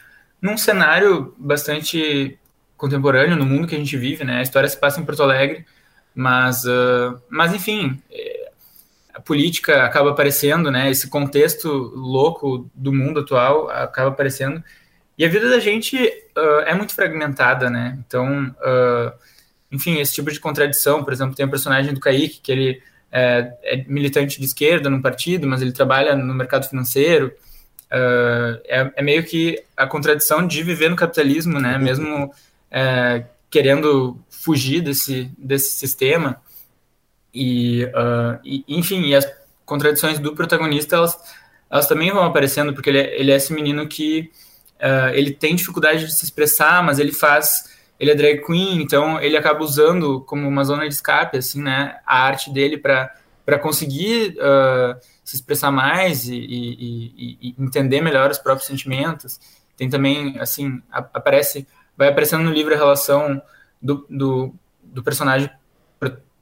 num 0.42 0.58
cenário 0.58 1.34
bastante 1.38 2.38
contemporâneo 2.78 3.36
no 3.36 3.46
mundo 3.46 3.68
que 3.68 3.76
a 3.76 3.78
gente 3.78 3.98
vive, 3.98 4.24
né? 4.24 4.40
A 4.40 4.42
história 4.42 4.70
se 4.70 4.78
passa 4.78 5.00
em 5.02 5.06
Porto 5.06 5.24
Alegre, 5.24 5.66
mas, 6.14 6.64
uh, 6.64 7.20
mas 7.30 7.54
enfim, 7.54 8.02
a 9.16 9.22
política 9.22 9.86
acaba 9.86 10.12
aparecendo, 10.12 10.70
né? 10.70 10.92
Esse 10.92 11.08
contexto 11.08 11.70
louco 11.96 12.70
do 12.76 12.92
mundo 12.92 13.22
atual 13.22 13.70
acaba 13.70 14.10
aparecendo. 14.10 14.62
E 15.18 15.24
a 15.24 15.30
vida 15.30 15.50
da 15.50 15.60
gente 15.60 15.98
uh, 15.98 16.60
é 16.66 16.76
muito 16.76 16.94
fragmentada, 16.94 17.70
né? 17.70 17.98
Então, 18.06 18.54
uh, 18.60 19.14
enfim, 19.72 20.00
esse 20.00 20.14
tipo 20.14 20.30
de 20.30 20.40
contradição, 20.40 21.02
por 21.02 21.14
exemplo, 21.14 21.34
tem 21.34 21.46
o 21.46 21.50
personagem 21.50 21.94
do 21.94 22.00
Kaique, 22.02 22.42
que 22.42 22.52
ele 22.52 22.82
é, 23.10 23.54
é 23.64 23.86
militante 23.88 24.38
de 24.38 24.46
esquerda 24.46 24.90
no 24.90 25.02
partido, 25.02 25.48
mas 25.48 25.62
ele 25.62 25.72
trabalha 25.72 26.14
no 26.14 26.34
mercado 26.34 26.68
financeiro. 26.68 27.32
Uh, 27.86 28.60
é, 28.66 28.92
é, 28.98 29.02
meio 29.02 29.24
que 29.24 29.64
a 29.78 29.88
contradição 29.88 30.46
de 30.46 30.62
viver 30.62 30.90
no 30.90 30.98
capitalismo, 30.98 31.58
né? 31.58 31.78
Mesmo 31.78 32.34
é, 32.70 33.24
querendo 33.50 34.20
fugir 34.30 34.82
desse, 34.82 35.32
desse 35.38 35.72
sistema. 35.72 36.42
E, 37.36 37.84
uh, 37.86 38.40
e, 38.44 38.64
enfim, 38.68 39.02
e 39.02 39.16
as 39.16 39.30
contradições 39.66 40.20
do 40.20 40.34
protagonista, 40.34 40.96
elas, 40.96 41.18
elas 41.70 41.88
também 41.88 42.12
vão 42.12 42.24
aparecendo, 42.24 42.74
porque 42.74 42.90
ele 42.90 43.00
é, 43.00 43.20
ele 43.20 43.32
é 43.32 43.36
esse 43.36 43.54
menino 43.54 43.88
que 43.88 44.32
uh, 44.78 45.14
ele 45.14 45.32
tem 45.32 45.56
dificuldade 45.56 46.06
de 46.06 46.14
se 46.16 46.24
expressar, 46.24 46.82
mas 46.84 47.00
ele 47.00 47.12
faz... 47.12 47.76
Ele 47.98 48.12
é 48.12 48.16
drag 48.16 48.46
queen, 48.46 48.82
então 48.82 49.22
ele 49.22 49.38
acaba 49.38 49.64
usando 49.64 50.20
como 50.22 50.46
uma 50.46 50.66
zona 50.66 50.86
de 50.86 50.94
escape, 50.94 51.38
assim, 51.38 51.62
né? 51.62 51.98
A 52.06 52.24
arte 52.24 52.52
dele 52.52 52.78
para 52.78 53.60
conseguir 53.62 54.36
uh, 54.38 55.00
se 55.24 55.38
expressar 55.38 55.72
mais 55.72 56.28
e, 56.28 56.36
e, 56.36 57.38
e, 57.42 57.56
entender 57.58 58.02
melhor 58.02 58.30
os 58.30 58.38
próprios 58.38 58.68
sentimentos. 58.68 59.40
Tem 59.78 59.90
também, 59.90 60.38
assim, 60.40 60.82
aparece 60.92 61.66
vai 61.98 62.10
aparecendo 62.10 62.44
no 62.44 62.52
livro 62.52 62.74
a 62.74 62.78
relação 62.78 63.42
do, 63.82 64.06
do, 64.10 64.54
do 64.84 65.04
personagem 65.04 65.50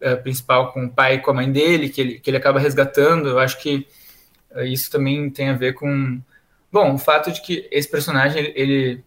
é, 0.03 0.15
principal 0.17 0.73
com 0.73 0.85
o 0.85 0.89
pai 0.89 1.15
e 1.15 1.19
com 1.19 1.31
a 1.31 1.33
mãe 1.33 1.49
dele, 1.49 1.87
que 1.87 2.01
ele, 2.01 2.19
que 2.19 2.29
ele 2.29 2.37
acaba 2.37 2.59
resgatando. 2.59 3.29
Eu 3.29 3.39
acho 3.39 3.57
que 3.59 3.87
é, 4.51 4.67
isso 4.67 4.91
também 4.91 5.29
tem 5.29 5.49
a 5.49 5.53
ver 5.53 5.73
com. 5.73 6.21
Bom, 6.71 6.95
o 6.95 6.97
fato 6.97 7.31
de 7.31 7.41
que 7.41 7.67
esse 7.71 7.89
personagem, 7.89 8.51
ele. 8.55 9.03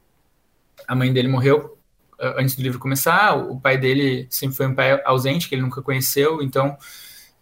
A 0.89 0.95
mãe 0.95 1.13
dele 1.13 1.29
morreu 1.29 1.77
é, 2.19 2.41
antes 2.41 2.57
do 2.57 2.63
livro 2.63 2.79
começar, 2.79 3.37
o 3.37 3.61
pai 3.61 3.77
dele 3.77 4.27
sempre 4.31 4.57
foi 4.57 4.67
um 4.67 4.75
pai 4.75 5.01
ausente, 5.05 5.49
que 5.49 5.55
ele 5.55 5.63
nunca 5.63 5.83
conheceu, 5.83 6.43
então 6.43 6.77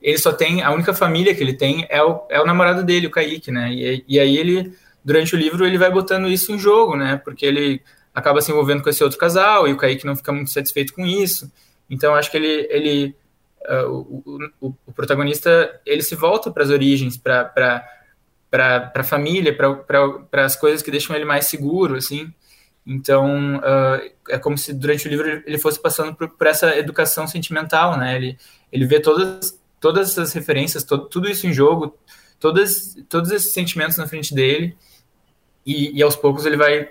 ele 0.02 0.18
só 0.18 0.32
tem. 0.32 0.62
A 0.62 0.72
única 0.72 0.92
família 0.92 1.34
que 1.34 1.42
ele 1.42 1.54
tem 1.54 1.86
é 1.88 2.02
o, 2.02 2.26
é 2.28 2.40
o 2.40 2.46
namorado 2.46 2.82
dele, 2.82 3.06
o 3.06 3.10
Kaique, 3.10 3.52
né? 3.52 3.72
E, 3.72 4.04
e 4.08 4.18
aí 4.18 4.36
ele, 4.36 4.72
durante 5.04 5.34
o 5.34 5.38
livro, 5.38 5.64
ele 5.64 5.78
vai 5.78 5.90
botando 5.92 6.28
isso 6.28 6.50
em 6.50 6.58
jogo, 6.58 6.96
né? 6.96 7.20
Porque 7.24 7.46
ele 7.46 7.80
acaba 8.12 8.40
se 8.40 8.50
envolvendo 8.50 8.82
com 8.82 8.90
esse 8.90 9.02
outro 9.02 9.18
casal 9.18 9.68
e 9.68 9.72
o 9.72 9.76
Kaique 9.76 10.06
não 10.06 10.16
fica 10.16 10.32
muito 10.32 10.50
satisfeito 10.50 10.92
com 10.92 11.06
isso. 11.06 11.50
Então 11.88 12.14
acho 12.14 12.30
que 12.30 12.36
ele, 12.36 12.68
ele 12.70 13.16
uh, 13.68 13.88
o, 13.90 14.48
o, 14.60 14.74
o, 14.86 14.92
protagonista 14.92 15.80
ele 15.84 16.02
se 16.02 16.14
volta 16.14 16.50
para 16.50 16.62
as 16.62 16.70
origens 16.70 17.16
para 17.16 17.84
a 18.50 19.02
família, 19.02 19.56
para 19.56 20.44
as 20.44 20.56
coisas 20.56 20.82
que 20.82 20.90
deixam 20.90 21.14
ele 21.14 21.24
mais 21.24 21.46
seguro, 21.46 21.96
assim. 21.96 22.32
Então, 22.86 23.56
uh, 23.56 24.12
é 24.28 24.38
como 24.38 24.58
se 24.58 24.72
durante 24.72 25.06
o 25.06 25.10
livro 25.10 25.42
ele 25.46 25.58
fosse 25.58 25.80
passando 25.80 26.14
por, 26.14 26.28
por, 26.28 26.46
essa 26.46 26.76
educação 26.76 27.26
sentimental, 27.26 27.96
né? 27.96 28.14
Ele, 28.16 28.38
ele 28.70 28.86
vê 28.86 29.00
todas, 29.00 29.58
todas 29.80 30.10
essas 30.10 30.32
referências, 30.32 30.84
to, 30.84 30.98
tudo 30.98 31.28
isso 31.28 31.46
em 31.46 31.52
jogo, 31.52 31.96
todas, 32.38 32.96
todos 33.08 33.30
esses 33.30 33.52
sentimentos 33.52 33.96
na 33.96 34.06
frente 34.06 34.34
dele, 34.34 34.76
e, 35.64 35.96
e 35.98 36.02
aos 36.02 36.14
poucos 36.14 36.44
ele 36.44 36.58
vai 36.58 36.90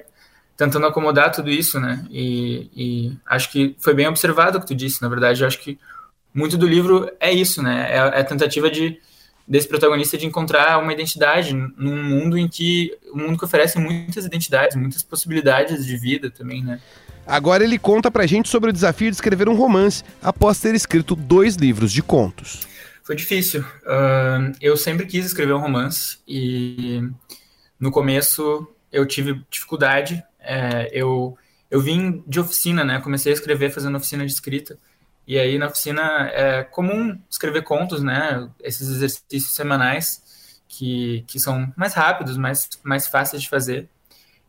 tentando 0.57 0.85
acomodar 0.85 1.31
tudo 1.31 1.49
isso, 1.49 1.79
né? 1.79 2.05
E, 2.09 2.69
e, 2.75 3.17
acho 3.25 3.51
que 3.51 3.75
foi 3.79 3.93
bem 3.93 4.07
observado 4.07 4.57
o 4.57 4.61
que 4.61 4.67
tu 4.67 4.75
disse, 4.75 5.01
na 5.01 5.09
verdade, 5.09 5.41
eu 5.41 5.47
acho 5.47 5.59
que 5.59 5.79
muito 6.33 6.57
do 6.57 6.67
livro 6.67 7.09
é 7.19 7.31
isso, 7.31 7.61
né? 7.61 7.87
É, 7.89 7.95
é 7.95 8.19
a 8.21 8.23
tentativa 8.23 8.69
de 8.69 8.99
desse 9.45 9.67
protagonista 9.67 10.17
de 10.17 10.25
encontrar 10.25 10.79
uma 10.79 10.93
identidade 10.93 11.53
num 11.53 12.01
mundo 12.01 12.37
em 12.37 12.47
que 12.47 12.97
um 13.13 13.23
mundo 13.23 13.37
que 13.37 13.43
oferece 13.43 13.77
muitas 13.77 14.25
identidades, 14.25 14.77
muitas 14.77 15.03
possibilidades 15.03 15.85
de 15.85 15.97
vida 15.97 16.31
também, 16.31 16.63
né? 16.63 16.79
Agora 17.25 17.63
ele 17.63 17.77
conta 17.77 18.11
pra 18.11 18.25
gente 18.25 18.49
sobre 18.49 18.69
o 18.69 18.73
desafio 18.73 19.09
de 19.09 19.15
escrever 19.15 19.47
um 19.47 19.55
romance 19.55 20.03
após 20.21 20.59
ter 20.59 20.75
escrito 20.75 21.15
dois 21.15 21.55
livros 21.55 21.91
de 21.91 22.01
contos. 22.01 22.67
Foi 23.03 23.15
difícil. 23.15 23.61
Uh, 23.61 24.55
eu 24.61 24.75
sempre 24.77 25.05
quis 25.05 25.25
escrever 25.25 25.53
um 25.53 25.59
romance 25.59 26.19
e 26.27 27.01
no 27.79 27.91
começo 27.91 28.67
eu 28.91 29.05
tive 29.05 29.41
dificuldade. 29.49 30.23
É, 30.39 30.89
eu, 30.91 31.37
eu 31.71 31.81
vim 31.81 32.23
de 32.27 32.39
oficina, 32.39 32.83
né? 32.83 32.99
Comecei 33.01 33.31
a 33.31 33.35
escrever 33.35 33.71
fazendo 33.71 33.95
oficina 33.95 34.25
de 34.25 34.31
escrita. 34.31 34.77
E 35.25 35.39
aí 35.39 35.57
na 35.57 35.67
oficina 35.67 36.29
é 36.33 36.63
comum 36.63 37.19
escrever 37.29 37.63
contos, 37.63 38.03
né? 38.03 38.49
Esses 38.61 38.89
exercícios 38.89 39.53
semanais 39.53 40.21
que, 40.67 41.23
que 41.27 41.39
são 41.39 41.71
mais 41.75 41.93
rápidos, 41.93 42.37
mais, 42.37 42.69
mais 42.83 43.07
fáceis 43.07 43.41
de 43.41 43.49
fazer. 43.49 43.89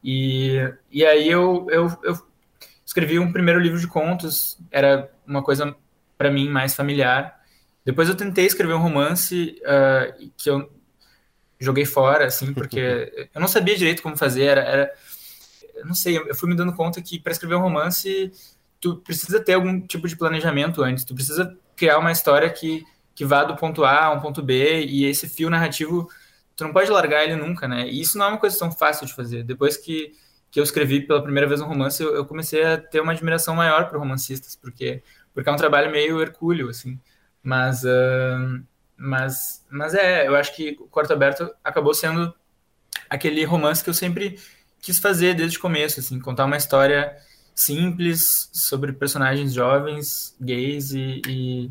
E, 0.03 0.59
e 0.91 1.05
aí 1.05 1.29
eu, 1.29 1.67
eu, 1.71 1.99
eu 2.03 2.19
escrevi 2.85 3.19
um 3.19 3.33
primeiro 3.33 3.61
livro 3.61 3.79
de 3.79 3.87
contos, 3.87 4.59
era 4.71 5.11
uma 5.27 5.43
coisa 5.43 5.75
para 6.19 6.31
mim 6.31 6.49
mais 6.49 6.75
familiar. 6.75 7.41
Depois 7.85 8.09
eu 8.09 8.17
tentei 8.17 8.47
escrever 8.47 8.75
um 8.75 8.83
romance 8.83 9.61
uh, 9.63 10.31
que 10.37 10.51
eu 10.51 10.71
joguei 11.59 11.85
fora, 11.85 12.27
assim, 12.27 12.53
porque 12.53 13.29
eu 13.35 13.41
não 13.41 13.49
sabia 13.49 13.77
direito 13.77 14.03
como 14.03 14.17
fazer. 14.17 14.45
Era, 14.45 14.61
era, 14.63 14.95
eu 15.75 15.87
não 15.87 15.95
sei, 15.95 16.19
eu 16.19 16.35
fui 16.35 16.49
me 16.49 16.57
dando 16.57 16.75
conta 16.75 17.01
que 17.01 17.19
para 17.19 17.33
escrever 17.33 17.57
um 17.57 17.63
romance 17.63 18.33
tu 18.85 18.97
precisa 18.97 19.41
ter 19.41 19.55
algum 19.55 19.81
tipo 19.81 20.07
de 20.07 20.15
planejamento 20.15 20.83
antes, 20.83 21.05
tu 21.05 21.15
precisa 21.15 21.57
criar 21.75 21.99
uma 21.99 22.13
história 22.13 22.51
que, 22.51 22.85
que 23.15 23.25
vá 23.25 23.43
do 23.43 23.57
ponto 23.57 23.83
A 23.83 24.05
a 24.05 24.13
um 24.13 24.21
ponto 24.21 24.43
B, 24.43 24.85
e 24.85 25.07
esse 25.07 25.27
fio 25.27 25.49
narrativo, 25.49 26.07
tu 26.55 26.65
não 26.65 26.73
pode 26.73 26.91
largar 26.91 27.25
ele 27.25 27.35
nunca, 27.35 27.67
né? 27.67 27.89
E 27.89 28.03
isso 28.03 28.19
não 28.19 28.27
é 28.27 28.29
uma 28.29 28.39
coisa 28.39 28.59
tão 28.59 28.71
fácil 28.71 29.07
de 29.07 29.15
fazer. 29.15 29.43
Depois 29.43 29.79
que, 29.79 30.13
que 30.51 30.61
eu 30.61 30.63
escrevi 30.63 31.01
pela 31.01 31.23
primeira 31.23 31.49
vez 31.49 31.63
um 31.63 31.67
romance, 31.67 32.03
eu, 32.03 32.15
eu 32.15 32.27
comecei 32.27 32.63
a 32.63 32.77
ter 32.77 33.01
uma 33.01 33.13
admiração 33.13 33.57
maior 33.57 33.89
por 33.89 33.99
romancistas, 33.99 34.55
porque, 34.55 35.03
porque 35.33 35.49
é 35.49 35.53
um 35.53 35.57
trabalho 35.57 35.91
meio 35.91 36.21
hercúleo, 36.21 36.69
assim. 36.69 37.01
Mas, 37.43 37.85
uh, 37.85 38.63
mas, 38.99 39.65
mas 39.71 39.95
é, 39.95 40.29
eu 40.29 40.37
acho 40.37 40.55
que 40.55 40.77
o 40.79 40.87
Quarto 40.89 41.15
Aberto 41.15 41.51
acabou 41.65 41.95
sendo 41.95 42.35
aquele 43.09 43.45
romance 43.45 43.83
que 43.83 43.89
eu 43.89 43.95
sempre 43.95 44.39
quis 44.79 44.99
fazer 44.99 45.33
desde 45.33 45.57
o 45.57 45.61
começo, 45.63 46.01
assim, 46.01 46.21
contar 46.21 46.45
uma 46.45 46.59
história 46.59 47.17
simples 47.55 48.49
sobre 48.53 48.93
personagens 48.93 49.53
jovens, 49.53 50.35
gays 50.41 50.93
e, 50.93 51.23
e, 51.27 51.71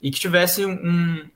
e 0.00 0.10
que 0.10 0.18
tivesse 0.18 0.64
um, 0.64 1.28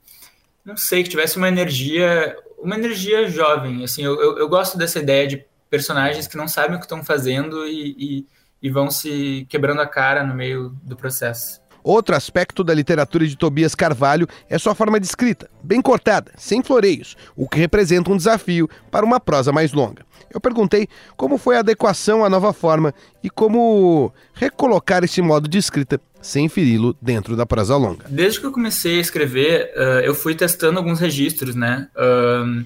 não 0.65 0.77
sei, 0.77 1.03
que 1.03 1.11
tivesse 1.11 1.37
uma 1.37 1.49
energia, 1.49 2.37
uma 2.59 2.77
energia 2.77 3.29
jovem, 3.29 3.85
assim, 3.85 4.03
eu, 4.03 4.21
eu, 4.21 4.39
eu 4.39 4.49
gosto 4.49 4.79
dessa 4.79 4.99
ideia 4.99 5.27
de 5.27 5.45
personagens 5.69 6.27
que 6.27 6.37
não 6.37 6.49
sabem 6.49 6.77
o 6.77 6.79
que 6.79 6.87
estão 6.87 7.05
fazendo 7.05 7.67
e, 7.67 7.95
e, 7.99 8.27
e 8.63 8.71
vão 8.71 8.91
se 8.91 9.47
quebrando 9.51 9.81
a 9.81 9.87
cara 9.87 10.25
no 10.25 10.35
meio 10.35 10.71
do 10.83 10.97
processo. 10.97 11.61
Outro 11.85 12.17
aspecto 12.17 12.65
da 12.65 12.73
literatura 12.73 13.27
de 13.27 13.37
Tobias 13.37 13.75
Carvalho 13.75 14.27
é 14.49 14.57
sua 14.57 14.75
forma 14.75 14.99
de 14.99 15.05
escrita, 15.05 15.51
bem 15.63 15.83
cortada, 15.83 16.33
sem 16.35 16.63
floreios, 16.63 17.15
o 17.37 17.47
que 17.47 17.59
representa 17.59 18.11
um 18.11 18.17
desafio 18.17 18.67
para 18.91 19.05
uma 19.05 19.21
prosa 19.21 19.53
mais 19.53 19.75
longa. 19.75 20.03
Eu 20.33 20.41
perguntei 20.41 20.89
como 21.15 21.37
foi 21.37 21.57
a 21.57 21.59
adequação 21.59 22.25
à 22.25 22.31
nova 22.31 22.55
forma 22.55 22.95
e 23.23 23.29
como 23.29 24.11
recolocar 24.33 25.05
esse 25.05 25.21
modo 25.21 25.47
de 25.47 25.59
escrita 25.59 26.01
sem 26.23 26.49
feri-lo 26.49 26.97
dentro 27.03 27.37
da 27.37 27.45
prosa 27.45 27.77
longa. 27.77 28.07
Desde 28.09 28.41
que 28.41 28.47
eu 28.47 28.53
comecei 28.53 28.97
a 28.97 29.01
escrever, 29.03 29.71
uh, 29.77 30.01
eu 30.01 30.15
fui 30.15 30.35
testando 30.35 30.79
alguns 30.79 30.99
registros, 30.99 31.55
né? 31.55 31.87
Uh, 31.95 32.65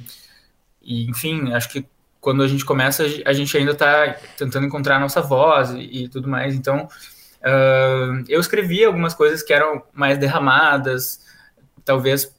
e, 0.81 1.11
enfim, 1.11 1.53
acho 1.53 1.69
que 1.71 1.85
quando 2.21 2.41
a 2.41 2.47
gente 2.47 2.65
começa, 2.65 3.05
a 3.25 3.33
gente 3.33 3.57
ainda 3.57 3.73
está 3.73 4.15
tentando 4.37 4.67
encontrar 4.67 4.97
a 4.97 5.01
nossa 5.01 5.21
voz 5.21 5.71
e, 5.71 6.05
e 6.05 6.09
tudo 6.09 6.29
mais. 6.29 6.55
Então, 6.55 6.89
Uh, 7.41 8.25
eu 8.29 8.41
escrevia 8.41 8.87
algumas 8.87 9.15
coisas 9.15 9.43
que 9.43 9.53
eram 9.53 9.83
mais 9.93 10.19
derramadas, 10.19 11.25
talvez 11.85 12.35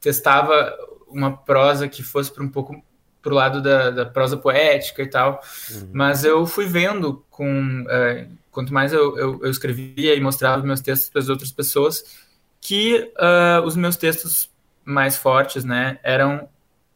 testava 0.00 0.76
uma 1.08 1.36
prosa 1.36 1.88
que 1.88 2.02
fosse 2.02 2.32
para 2.32 2.44
um 2.44 2.48
pouco 2.48 2.82
para 3.20 3.32
o 3.32 3.34
lado 3.34 3.60
da, 3.60 3.90
da, 3.90 4.06
prosa 4.06 4.36
poética 4.36 5.02
e 5.02 5.08
tal, 5.08 5.42
uhum. 5.70 5.90
mas 5.92 6.24
eu 6.24 6.46
fui 6.46 6.66
vendo 6.66 7.24
com 7.30 7.82
uh, 7.82 8.38
quanto 8.50 8.72
mais 8.72 8.92
eu, 8.92 9.18
eu, 9.18 9.40
eu, 9.42 9.50
escrevia 9.50 10.14
e 10.14 10.20
mostrava 10.20 10.62
meus 10.62 10.80
textos 10.80 11.08
para 11.08 11.20
as 11.20 11.28
outras 11.28 11.50
pessoas 11.50 12.04
que 12.60 13.12
uh, 13.16 13.62
os 13.64 13.76
meus 13.76 13.96
textos 13.96 14.50
mais 14.84 15.16
fortes, 15.16 15.64
né, 15.64 15.98
eram 16.02 16.48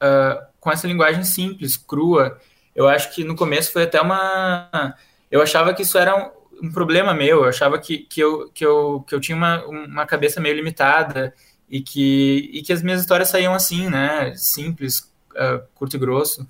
ah, 0.03 0.49
com 0.59 0.73
essa 0.73 0.89
linguagem 0.89 1.23
simples, 1.23 1.77
crua. 1.77 2.37
Eu 2.75 2.89
acho 2.89 3.15
que 3.15 3.23
no 3.23 3.37
começo 3.37 3.73
foi 3.73 3.85
até 3.85 4.01
uma 4.01 4.97
eu 5.31 5.41
achava 5.41 5.73
que 5.73 5.83
isso 5.83 5.97
era 5.97 6.17
um, 6.17 6.31
um 6.63 6.71
problema 6.71 7.13
meu. 7.13 7.39
Eu 7.39 7.49
achava 7.49 7.79
que, 7.79 7.99
que, 7.99 8.21
eu, 8.21 8.49
que, 8.51 8.65
eu, 8.65 9.05
que 9.07 9.15
eu 9.15 9.21
tinha 9.21 9.37
uma, 9.37 9.65
uma 9.67 10.07
cabeça 10.07 10.41
meio 10.41 10.55
limitada 10.55 11.35
e 11.69 11.81
que, 11.81 12.51
e 12.53 12.63
que 12.63 12.73
as 12.73 12.83
minhas 12.83 13.01
histórias 13.01 13.29
saíam 13.29 13.55
assim, 13.55 13.91
né? 13.91 14.33
Simples, 14.37 15.13
uh, 15.33 15.67
curto 15.75 15.97
e 15.97 15.99
grosso. 15.99 16.47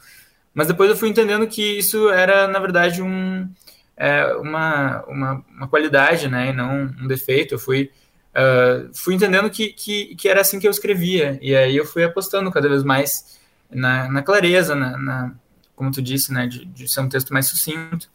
Mas 0.53 0.67
depois 0.67 0.91
eu 0.91 0.97
fui 0.97 1.09
entendendo 1.09 1.47
que 1.47 1.79
isso 1.79 2.11
era, 2.11 2.47
na 2.47 2.59
verdade, 2.59 3.01
um, 3.01 3.49
é, 3.97 4.27
uma, 4.35 5.03
uma, 5.07 5.45
uma 5.49 5.69
qualidade, 5.69 6.29
né? 6.29 6.51
E 6.51 6.53
não 6.53 6.95
um 7.01 7.07
defeito. 7.07 7.55
Eu 7.55 7.59
fui, 7.59 7.91
uh, 8.35 8.93
fui 8.95 9.15
entendendo 9.15 9.49
que, 9.49 9.73
que, 9.73 10.15
que 10.15 10.29
era 10.29 10.43
assim 10.43 10.61
que 10.61 10.67
eu 10.67 10.71
escrevia. 10.71 11.39
E 11.41 11.57
aí 11.57 11.75
eu 11.75 11.87
fui 11.87 12.05
apostando 12.05 12.51
cada 12.51 12.69
vez 12.69 12.85
mais 12.85 13.41
na, 13.71 14.11
na 14.11 14.23
clareza, 14.23 14.75
na, 14.75 14.99
na, 14.99 15.35
como 15.75 15.91
tu 15.91 16.03
disse, 16.03 16.33
né? 16.33 16.47
De, 16.47 16.67
de 16.67 16.87
ser 16.87 17.01
um 17.01 17.09
texto 17.09 17.33
mais 17.33 17.47
sucinto. 17.47 18.11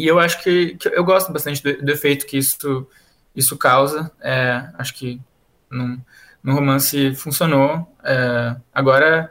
E 0.00 0.06
eu 0.06 0.18
acho 0.18 0.42
que, 0.42 0.76
que 0.76 0.88
eu 0.88 1.04
gosto 1.04 1.30
bastante 1.30 1.62
do, 1.62 1.84
do, 1.84 1.92
efeito 1.92 2.26
que 2.26 2.38
isso, 2.38 2.86
isso 3.36 3.54
causa. 3.54 4.10
É, 4.22 4.66
acho 4.78 4.94
que 4.94 5.20
no, 5.70 6.00
no 6.42 6.54
romance 6.54 7.14
funcionou. 7.14 7.86
É, 8.02 8.56
agora, 8.72 9.30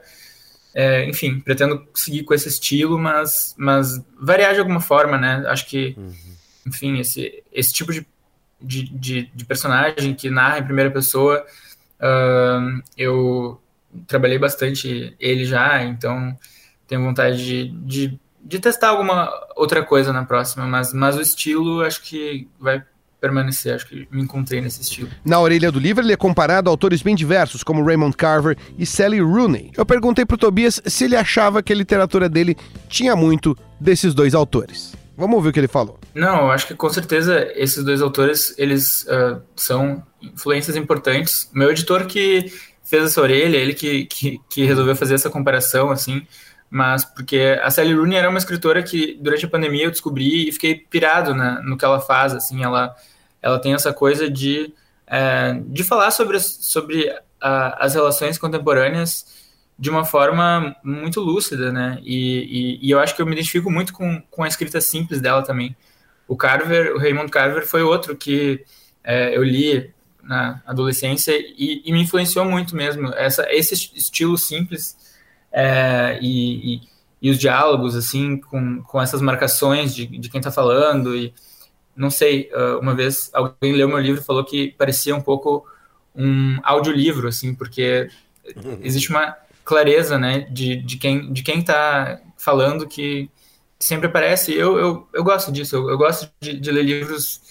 é, 0.76 1.10
enfim, 1.10 1.40
pretendo 1.40 1.88
seguir 1.96 2.24
com 2.24 2.36
esse 2.36 2.48
estilo, 2.50 3.00
mas, 3.00 3.56
mas 3.58 4.00
variar 4.22 4.54
de 4.54 4.60
alguma 4.60 4.80
forma, 4.80 5.18
né? 5.18 5.44
Acho 5.48 5.66
que, 5.66 5.96
uhum. 5.98 6.14
enfim, 6.68 7.00
esse, 7.00 7.44
esse 7.52 7.74
tipo 7.74 7.92
de, 7.92 8.06
de, 8.62 8.84
de, 8.90 9.32
de, 9.34 9.46
personagem 9.46 10.14
que 10.14 10.30
narra 10.30 10.60
em 10.60 10.66
primeira 10.66 10.92
pessoa, 10.92 11.44
uh, 12.00 12.84
eu 12.96 13.60
trabalhei 14.06 14.38
bastante 14.38 15.16
ele 15.20 15.46
já, 15.46 15.82
então 15.82 16.38
tenho 16.88 17.04
vontade 17.04 17.44
de, 17.44 17.70
de 17.70 18.20
de 18.44 18.60
testar 18.60 18.90
alguma 18.90 19.30
outra 19.56 19.84
coisa 19.84 20.14
na 20.14 20.24
próxima, 20.26 20.66
mas, 20.66 20.94
mas 20.94 21.16
o 21.16 21.22
estilo 21.22 21.82
acho 21.82 22.02
que 22.02 22.48
vai 22.60 22.84
permanecer, 23.20 23.76
acho 23.76 23.88
que 23.88 24.08
me 24.12 24.22
encontrei 24.22 24.62
nesse 24.62 24.82
estilo. 24.82 25.10
Na 25.26 25.40
orelha 25.40 25.72
do 25.72 25.80
livro 25.80 26.04
ele 26.04 26.14
é 26.14 26.18
comparado 26.18 26.70
a 26.70 26.72
autores 26.72 27.02
bem 27.02 27.16
diversos, 27.16 27.64
como 27.64 27.84
Raymond 27.84 28.16
Carver 28.16 28.58
e 28.78 28.86
Sally 28.86 29.20
Rooney. 29.20 29.72
Eu 29.76 29.86
perguntei 29.86 30.26
pro 30.26 30.38
Tobias 30.38 30.82
se 30.86 31.04
ele 31.04 31.16
achava 31.16 31.62
que 31.62 31.74
a 31.74 31.76
literatura 31.76 32.30
dele 32.30 32.56
tinha 32.88 33.16
muito 33.16 33.58
desses 33.80 34.14
dois 34.14 34.34
autores. 34.34 34.96
Vamos 35.18 35.36
ouvir 35.36 35.50
o 35.50 35.52
que 35.52 35.60
ele 35.60 35.68
falou. 35.68 36.00
Não, 36.16 36.46
eu 36.46 36.52
acho 36.52 36.66
que 36.66 36.74
com 36.74 36.90
certeza 36.90 37.52
esses 37.54 37.84
dois 37.84 38.02
autores, 38.02 38.56
eles 38.58 39.04
uh, 39.04 39.42
são 39.54 40.02
influências 40.22 40.78
importantes. 40.78 41.50
Meu 41.54 41.70
editor 41.70 42.06
que 42.06 42.46
fez 42.86 43.04
essa 43.04 43.22
orelha, 43.22 43.58
ele 43.58 43.74
que, 43.74 44.06
que, 44.06 44.40
que 44.50 44.66
resolveu 44.66 44.96
fazer 44.96 45.16
essa 45.16 45.30
comparação, 45.30 45.92
assim, 45.92 46.26
mas 46.70 47.04
porque 47.04 47.60
a 47.64 47.72
Sally 47.72 47.94
Rooney 47.94 48.18
era 48.18 48.30
uma 48.30 48.38
escritora 48.38 48.84
que 48.84 49.18
durante 49.20 49.46
a 49.46 49.50
pandemia 49.50 49.86
eu 49.86 49.92
descobri 49.92 50.48
e 50.48 50.52
fiquei 50.52 50.76
pirado 50.76 51.34
né, 51.34 51.60
no 51.64 51.78
que 51.78 51.84
ela 51.84 52.00
faz, 52.00 52.34
assim, 52.34 52.64
ela, 52.64 52.96
ela 53.42 53.60
tem 53.60 53.74
essa 53.74 53.92
coisa 53.92 54.30
de, 54.30 54.72
é, 55.08 55.60
de 55.66 55.84
falar 55.84 56.12
sobre, 56.12 56.40
sobre 56.40 57.12
a, 57.42 57.86
as 57.86 57.96
relações 57.96 58.38
contemporâneas 58.38 59.40
de 59.80 59.90
uma 59.90 60.06
forma 60.06 60.76
muito 60.84 61.22
lúcida, 61.22 61.72
né, 61.72 62.00
e, 62.04 62.78
e, 62.82 62.88
e, 62.88 62.92
eu 62.92 63.00
acho 63.00 63.16
que 63.16 63.22
eu 63.22 63.26
me 63.26 63.32
identifico 63.32 63.72
muito 63.72 63.94
com, 63.94 64.22
com 64.30 64.44
a 64.44 64.48
escrita 64.48 64.80
simples 64.80 65.22
dela 65.22 65.42
também. 65.42 65.76
O 66.28 66.36
Carver, 66.36 66.94
o 66.94 67.00
Raymond 67.00 67.32
Carver 67.32 67.66
foi 67.66 67.82
outro 67.82 68.16
que 68.16 68.64
é, 69.04 69.36
eu 69.36 69.42
li 69.42 69.92
na 70.22 70.62
adolescência 70.68 71.34
e, 71.36 71.82
e, 71.84 71.92
me 71.92 72.04
influenciou 72.04 72.46
muito 72.46 72.76
mesmo, 72.76 73.12
essa, 73.16 73.48
esse 73.50 73.74
estilo 73.96 74.38
simples 74.38 74.96
é, 75.52 76.20
e, 76.22 76.76
e, 76.76 76.82
e, 77.22 77.30
os 77.30 77.38
diálogos, 77.38 77.96
assim, 77.96 78.38
com, 78.38 78.82
com 78.84 79.02
essas 79.02 79.22
marcações 79.22 79.94
de, 79.94 80.06
de 80.06 80.30
quem 80.30 80.40
está 80.40 80.52
falando. 80.52 81.16
E 81.16 81.34
não 81.96 82.10
sei, 82.10 82.50
uh, 82.54 82.80
uma 82.80 82.96
vez 82.96 83.30
alguém 83.34 83.74
leu 83.74 83.88
meu 83.88 84.00
livro 84.00 84.22
e 84.22 84.26
falou 84.26 84.44
que 84.46 84.74
parecia 84.78 85.16
um 85.16 85.22
pouco 85.22 85.66
um 86.16 86.60
audiolivro, 86.64 87.28
assim, 87.28 87.54
porque 87.54 88.10
existe 88.82 89.10
uma 89.10 89.36
clareza, 89.64 90.18
né, 90.18 90.42
de, 90.50 90.78
de 90.78 90.98
quem 90.98 91.32
de 91.32 91.44
quem 91.44 91.60
está 91.60 92.20
falando 92.38 92.88
que 92.88 93.30
sempre 93.80 94.08
aparece. 94.08 94.54
Eu, 94.54 94.78
eu, 94.78 95.08
eu 95.14 95.24
gosto 95.24 95.52
disso, 95.52 95.76
eu, 95.76 95.90
eu 95.90 95.98
gosto 95.98 96.30
de, 96.42 96.60
de 96.60 96.72
ler 96.72 96.84
livros 96.84 97.42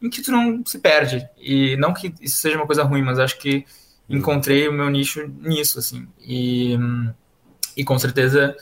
em 0.00 0.10
que 0.10 0.22
tu 0.22 0.30
não 0.30 0.64
se 0.64 0.78
perde. 0.78 1.28
E 1.38 1.76
não 1.76 1.92
que 1.92 2.14
isso 2.20 2.38
seja 2.38 2.56
uma 2.56 2.66
coisa 2.66 2.82
ruim, 2.84 3.02
mas 3.02 3.18
acho 3.18 3.38
que 3.38 3.64
encontrei 4.08 4.68
o 4.68 4.72
meu 4.72 4.88
nicho 4.90 5.26
nisso, 5.40 5.78
assim. 5.78 6.08
E, 6.20 6.76
e 7.78 7.84
com 7.84 7.96
certeza 7.98 8.56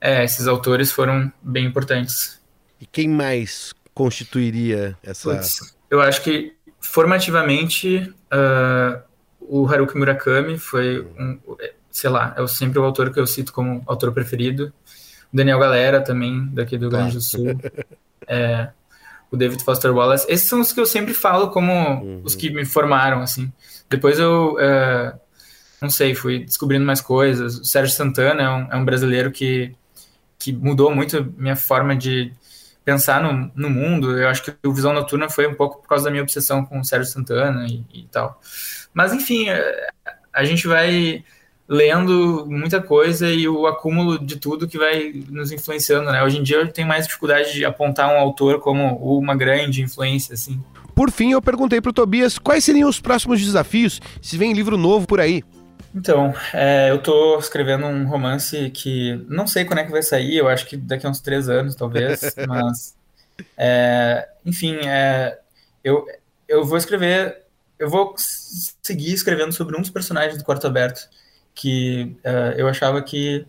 é, 0.00 0.24
esses 0.24 0.48
autores 0.48 0.90
foram 0.90 1.30
bem 1.42 1.66
importantes. 1.66 2.40
E 2.80 2.86
quem 2.86 3.06
mais 3.06 3.72
constituiria 3.94 4.96
essa. 5.02 5.36
Puts, 5.36 5.76
eu 5.90 6.00
acho 6.00 6.22
que 6.22 6.54
formativamente 6.80 8.12
uh, 8.32 9.00
o 9.38 9.66
Haruki 9.68 9.96
Murakami 9.96 10.58
foi 10.58 11.06
um, 11.18 11.38
sei 11.90 12.08
lá, 12.08 12.34
é 12.36 12.46
sempre 12.46 12.78
o 12.78 12.84
autor 12.84 13.12
que 13.12 13.20
eu 13.20 13.26
cito 13.26 13.52
como 13.52 13.82
autor 13.86 14.12
preferido. 14.12 14.72
O 15.32 15.36
Daniel 15.36 15.58
Galera 15.58 16.00
também, 16.00 16.46
daqui 16.46 16.76
do 16.76 16.88
Rio 16.88 16.90
Grande 16.90 17.14
do 17.14 17.20
Sul. 17.20 17.46
É, 18.28 18.70
o 19.32 19.36
David 19.36 19.64
Foster 19.64 19.92
Wallace. 19.92 20.24
Esses 20.28 20.48
são 20.48 20.60
os 20.60 20.72
que 20.72 20.78
eu 20.78 20.86
sempre 20.86 21.12
falo 21.12 21.50
como 21.50 21.72
uhum. 21.72 22.20
os 22.22 22.36
que 22.36 22.50
me 22.50 22.64
formaram, 22.64 23.20
assim. 23.20 23.52
Depois 23.90 24.16
eu, 24.20 24.54
uh, 24.54 25.18
não 25.82 25.90
sei, 25.90 26.14
fui 26.14 26.44
descobrindo 26.44 26.86
mais 26.86 27.00
coisas. 27.00 27.58
O 27.58 27.64
Sérgio 27.64 27.94
Santana 27.94 28.42
é 28.42 28.48
um, 28.48 28.72
é 28.72 28.76
um 28.76 28.84
brasileiro 28.84 29.32
que, 29.32 29.74
que 30.38 30.52
mudou 30.52 30.94
muito 30.94 31.34
minha 31.36 31.56
forma 31.56 31.96
de 31.96 32.32
pensar 32.84 33.20
no, 33.20 33.50
no 33.54 33.68
mundo. 33.68 34.16
Eu 34.16 34.28
acho 34.28 34.44
que 34.44 34.54
o 34.64 34.72
Visão 34.72 34.92
Noturna 34.92 35.28
foi 35.28 35.46
um 35.48 35.54
pouco 35.54 35.82
por 35.82 35.88
causa 35.88 36.04
da 36.04 36.10
minha 36.10 36.22
obsessão 36.22 36.64
com 36.64 36.78
o 36.78 36.84
Sérgio 36.84 37.12
Santana 37.12 37.66
e, 37.66 37.84
e 37.92 38.08
tal. 38.12 38.40
Mas, 38.94 39.12
enfim, 39.12 39.48
eh, 39.48 39.88
a 40.32 40.44
gente 40.44 40.68
vai 40.68 41.24
lendo 41.68 42.46
muita 42.48 42.80
coisa 42.80 43.28
e 43.28 43.48
o 43.48 43.66
acúmulo 43.66 44.18
de 44.18 44.36
tudo 44.36 44.68
que 44.68 44.78
vai 44.78 45.24
nos 45.28 45.50
influenciando, 45.50 46.12
né? 46.12 46.22
Hoje 46.22 46.38
em 46.38 46.42
dia 46.42 46.58
eu 46.58 46.68
tenho 46.70 46.86
mais 46.86 47.06
dificuldade 47.06 47.52
de 47.54 47.64
apontar 47.64 48.12
um 48.14 48.18
autor 48.18 48.60
como 48.60 48.96
uma 49.18 49.34
grande 49.34 49.82
influência, 49.82 50.34
assim. 50.34 50.62
Por 50.94 51.10
fim, 51.10 51.32
eu 51.32 51.40
perguntei 51.40 51.80
para 51.80 51.90
o 51.90 51.92
Tobias 51.92 52.38
quais 52.38 52.62
seriam 52.62 52.88
os 52.88 53.00
próximos 53.00 53.40
desafios, 53.40 54.00
se 54.20 54.36
vem 54.36 54.52
livro 54.52 54.76
novo 54.76 55.06
por 55.06 55.18
aí. 55.20 55.42
Então, 55.94 56.34
é, 56.54 56.90
eu 56.90 56.96
estou 56.96 57.38
escrevendo 57.38 57.86
um 57.86 58.06
romance 58.06 58.70
que 58.70 59.24
não 59.28 59.46
sei 59.46 59.64
quando 59.64 59.80
é 59.80 59.84
que 59.84 59.90
vai 59.90 60.02
sair, 60.02 60.36
eu 60.36 60.48
acho 60.48 60.66
que 60.66 60.76
daqui 60.76 61.06
a 61.06 61.10
uns 61.10 61.20
três 61.20 61.48
anos, 61.48 61.74
talvez, 61.74 62.34
mas... 62.48 62.94
É, 63.56 64.28
enfim, 64.44 64.76
é, 64.86 65.38
eu, 65.82 66.06
eu 66.48 66.64
vou 66.64 66.78
escrever... 66.78 67.42
Eu 67.78 67.90
vou 67.90 68.14
seguir 68.16 69.12
escrevendo 69.12 69.52
sobre 69.52 69.76
um 69.76 69.80
dos 69.80 69.90
personagens 69.90 70.38
do 70.38 70.44
Quarto 70.44 70.68
Aberto, 70.68 71.08
que 71.54 72.16
uh, 72.24 72.52
eu 72.56 72.68
achava 72.68 73.02
que. 73.02 73.46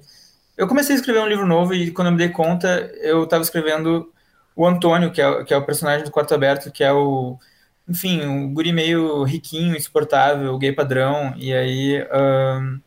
Eu 0.58 0.68
comecei 0.68 0.96
a 0.96 1.00
escrever 1.00 1.20
um 1.20 1.28
livro 1.28 1.46
novo 1.46 1.74
e 1.74 1.92
quando 1.92 2.08
eu 2.08 2.12
me 2.12 2.18
dei 2.18 2.30
conta, 2.30 2.92
eu 3.02 3.24
estava 3.24 3.44
escrevendo 3.44 4.12
o 4.56 4.68
Antônio, 4.68 5.12
que 5.12 5.22
é, 5.22 5.44
que 5.44 5.54
é 5.54 5.58
o 5.58 5.66
personagem 5.66 6.06
do 6.06 6.12
Quarto 6.12 6.34
Aberto, 6.34 6.72
que 6.72 6.84
é 6.84 6.92
o. 6.92 7.38
Enfim, 7.88 8.26
um 8.26 8.54
guri 8.54 8.72
meio 8.72 9.24
riquinho, 9.24 9.76
insuportável, 9.76 10.58
gay 10.58 10.72
padrão. 10.72 11.34
E 11.38 11.54
aí 11.54 12.02
uh, 12.02 12.80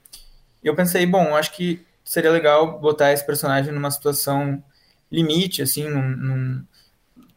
eu 0.63 0.75
pensei, 0.75 1.05
bom, 1.07 1.37
acho 1.37 1.53
que 1.53 1.85
seria 2.05 2.31
legal 2.31 2.79
botar 2.79 3.13
esse 3.13 3.25
personagem 3.25 3.73
numa 3.73 3.91
situação 3.91 4.63
limite, 5.11 5.63
assim, 5.63 5.89
num, 5.89 6.09
num, 6.09 6.65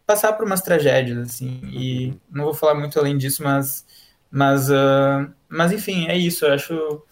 passar 0.05 0.33
por 0.33 0.45
umas 0.45 0.61
tragédias, 0.61 1.17
assim. 1.17 1.59
E 1.65 2.13
não 2.31 2.45
vou 2.45 2.53
falar 2.53 2.75
muito 2.75 2.97
além 2.97 3.17
disso, 3.17 3.43
mas. 3.43 3.85
Mas, 4.31 4.69
uh, 4.69 5.27
mas 5.47 5.71
enfim, 5.71 6.07
é 6.07 6.15
isso. 6.15 6.45
Eu 6.45 6.53
acho 6.53 7.03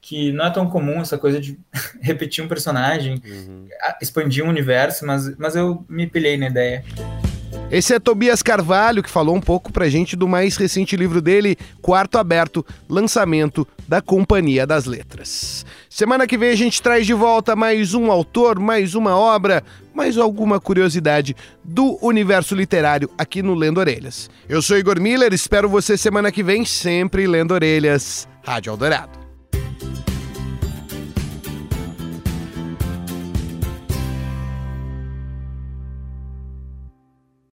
que 0.00 0.32
não 0.32 0.44
é 0.44 0.50
tão 0.50 0.68
comum 0.68 1.00
essa 1.00 1.16
coisa 1.16 1.40
de 1.40 1.58
repetir 2.02 2.44
um 2.44 2.48
personagem, 2.48 3.22
uhum. 3.24 3.68
expandir 4.02 4.44
um 4.44 4.48
universo, 4.48 5.06
mas, 5.06 5.36
mas 5.38 5.56
eu 5.56 5.84
me 5.88 6.06
pilhei 6.06 6.36
na 6.36 6.48
ideia. 6.48 6.84
Esse 7.74 7.92
é 7.92 7.98
Tobias 7.98 8.40
Carvalho, 8.40 9.02
que 9.02 9.10
falou 9.10 9.34
um 9.34 9.40
pouco 9.40 9.72
pra 9.72 9.88
gente 9.88 10.14
do 10.14 10.28
mais 10.28 10.56
recente 10.56 10.94
livro 10.96 11.20
dele, 11.20 11.58
Quarto 11.82 12.18
Aberto, 12.18 12.64
lançamento 12.88 13.66
da 13.88 14.00
Companhia 14.00 14.64
das 14.64 14.84
Letras. 14.84 15.66
Semana 15.90 16.24
que 16.24 16.38
vem 16.38 16.50
a 16.50 16.54
gente 16.54 16.80
traz 16.80 17.04
de 17.04 17.12
volta 17.12 17.56
mais 17.56 17.92
um 17.92 18.12
autor, 18.12 18.60
mais 18.60 18.94
uma 18.94 19.16
obra, 19.16 19.60
mais 19.92 20.16
alguma 20.16 20.60
curiosidade 20.60 21.34
do 21.64 21.98
universo 22.00 22.54
literário 22.54 23.10
aqui 23.18 23.42
no 23.42 23.54
Lendo 23.54 23.80
Orelhas. 23.80 24.30
Eu 24.48 24.62
sou 24.62 24.78
Igor 24.78 25.00
Miller, 25.00 25.34
espero 25.34 25.68
você 25.68 25.96
semana 25.96 26.30
que 26.30 26.44
vem, 26.44 26.64
sempre 26.64 27.26
Lendo 27.26 27.54
Orelhas. 27.54 28.28
Rádio 28.44 28.70
Eldorado. 28.70 29.23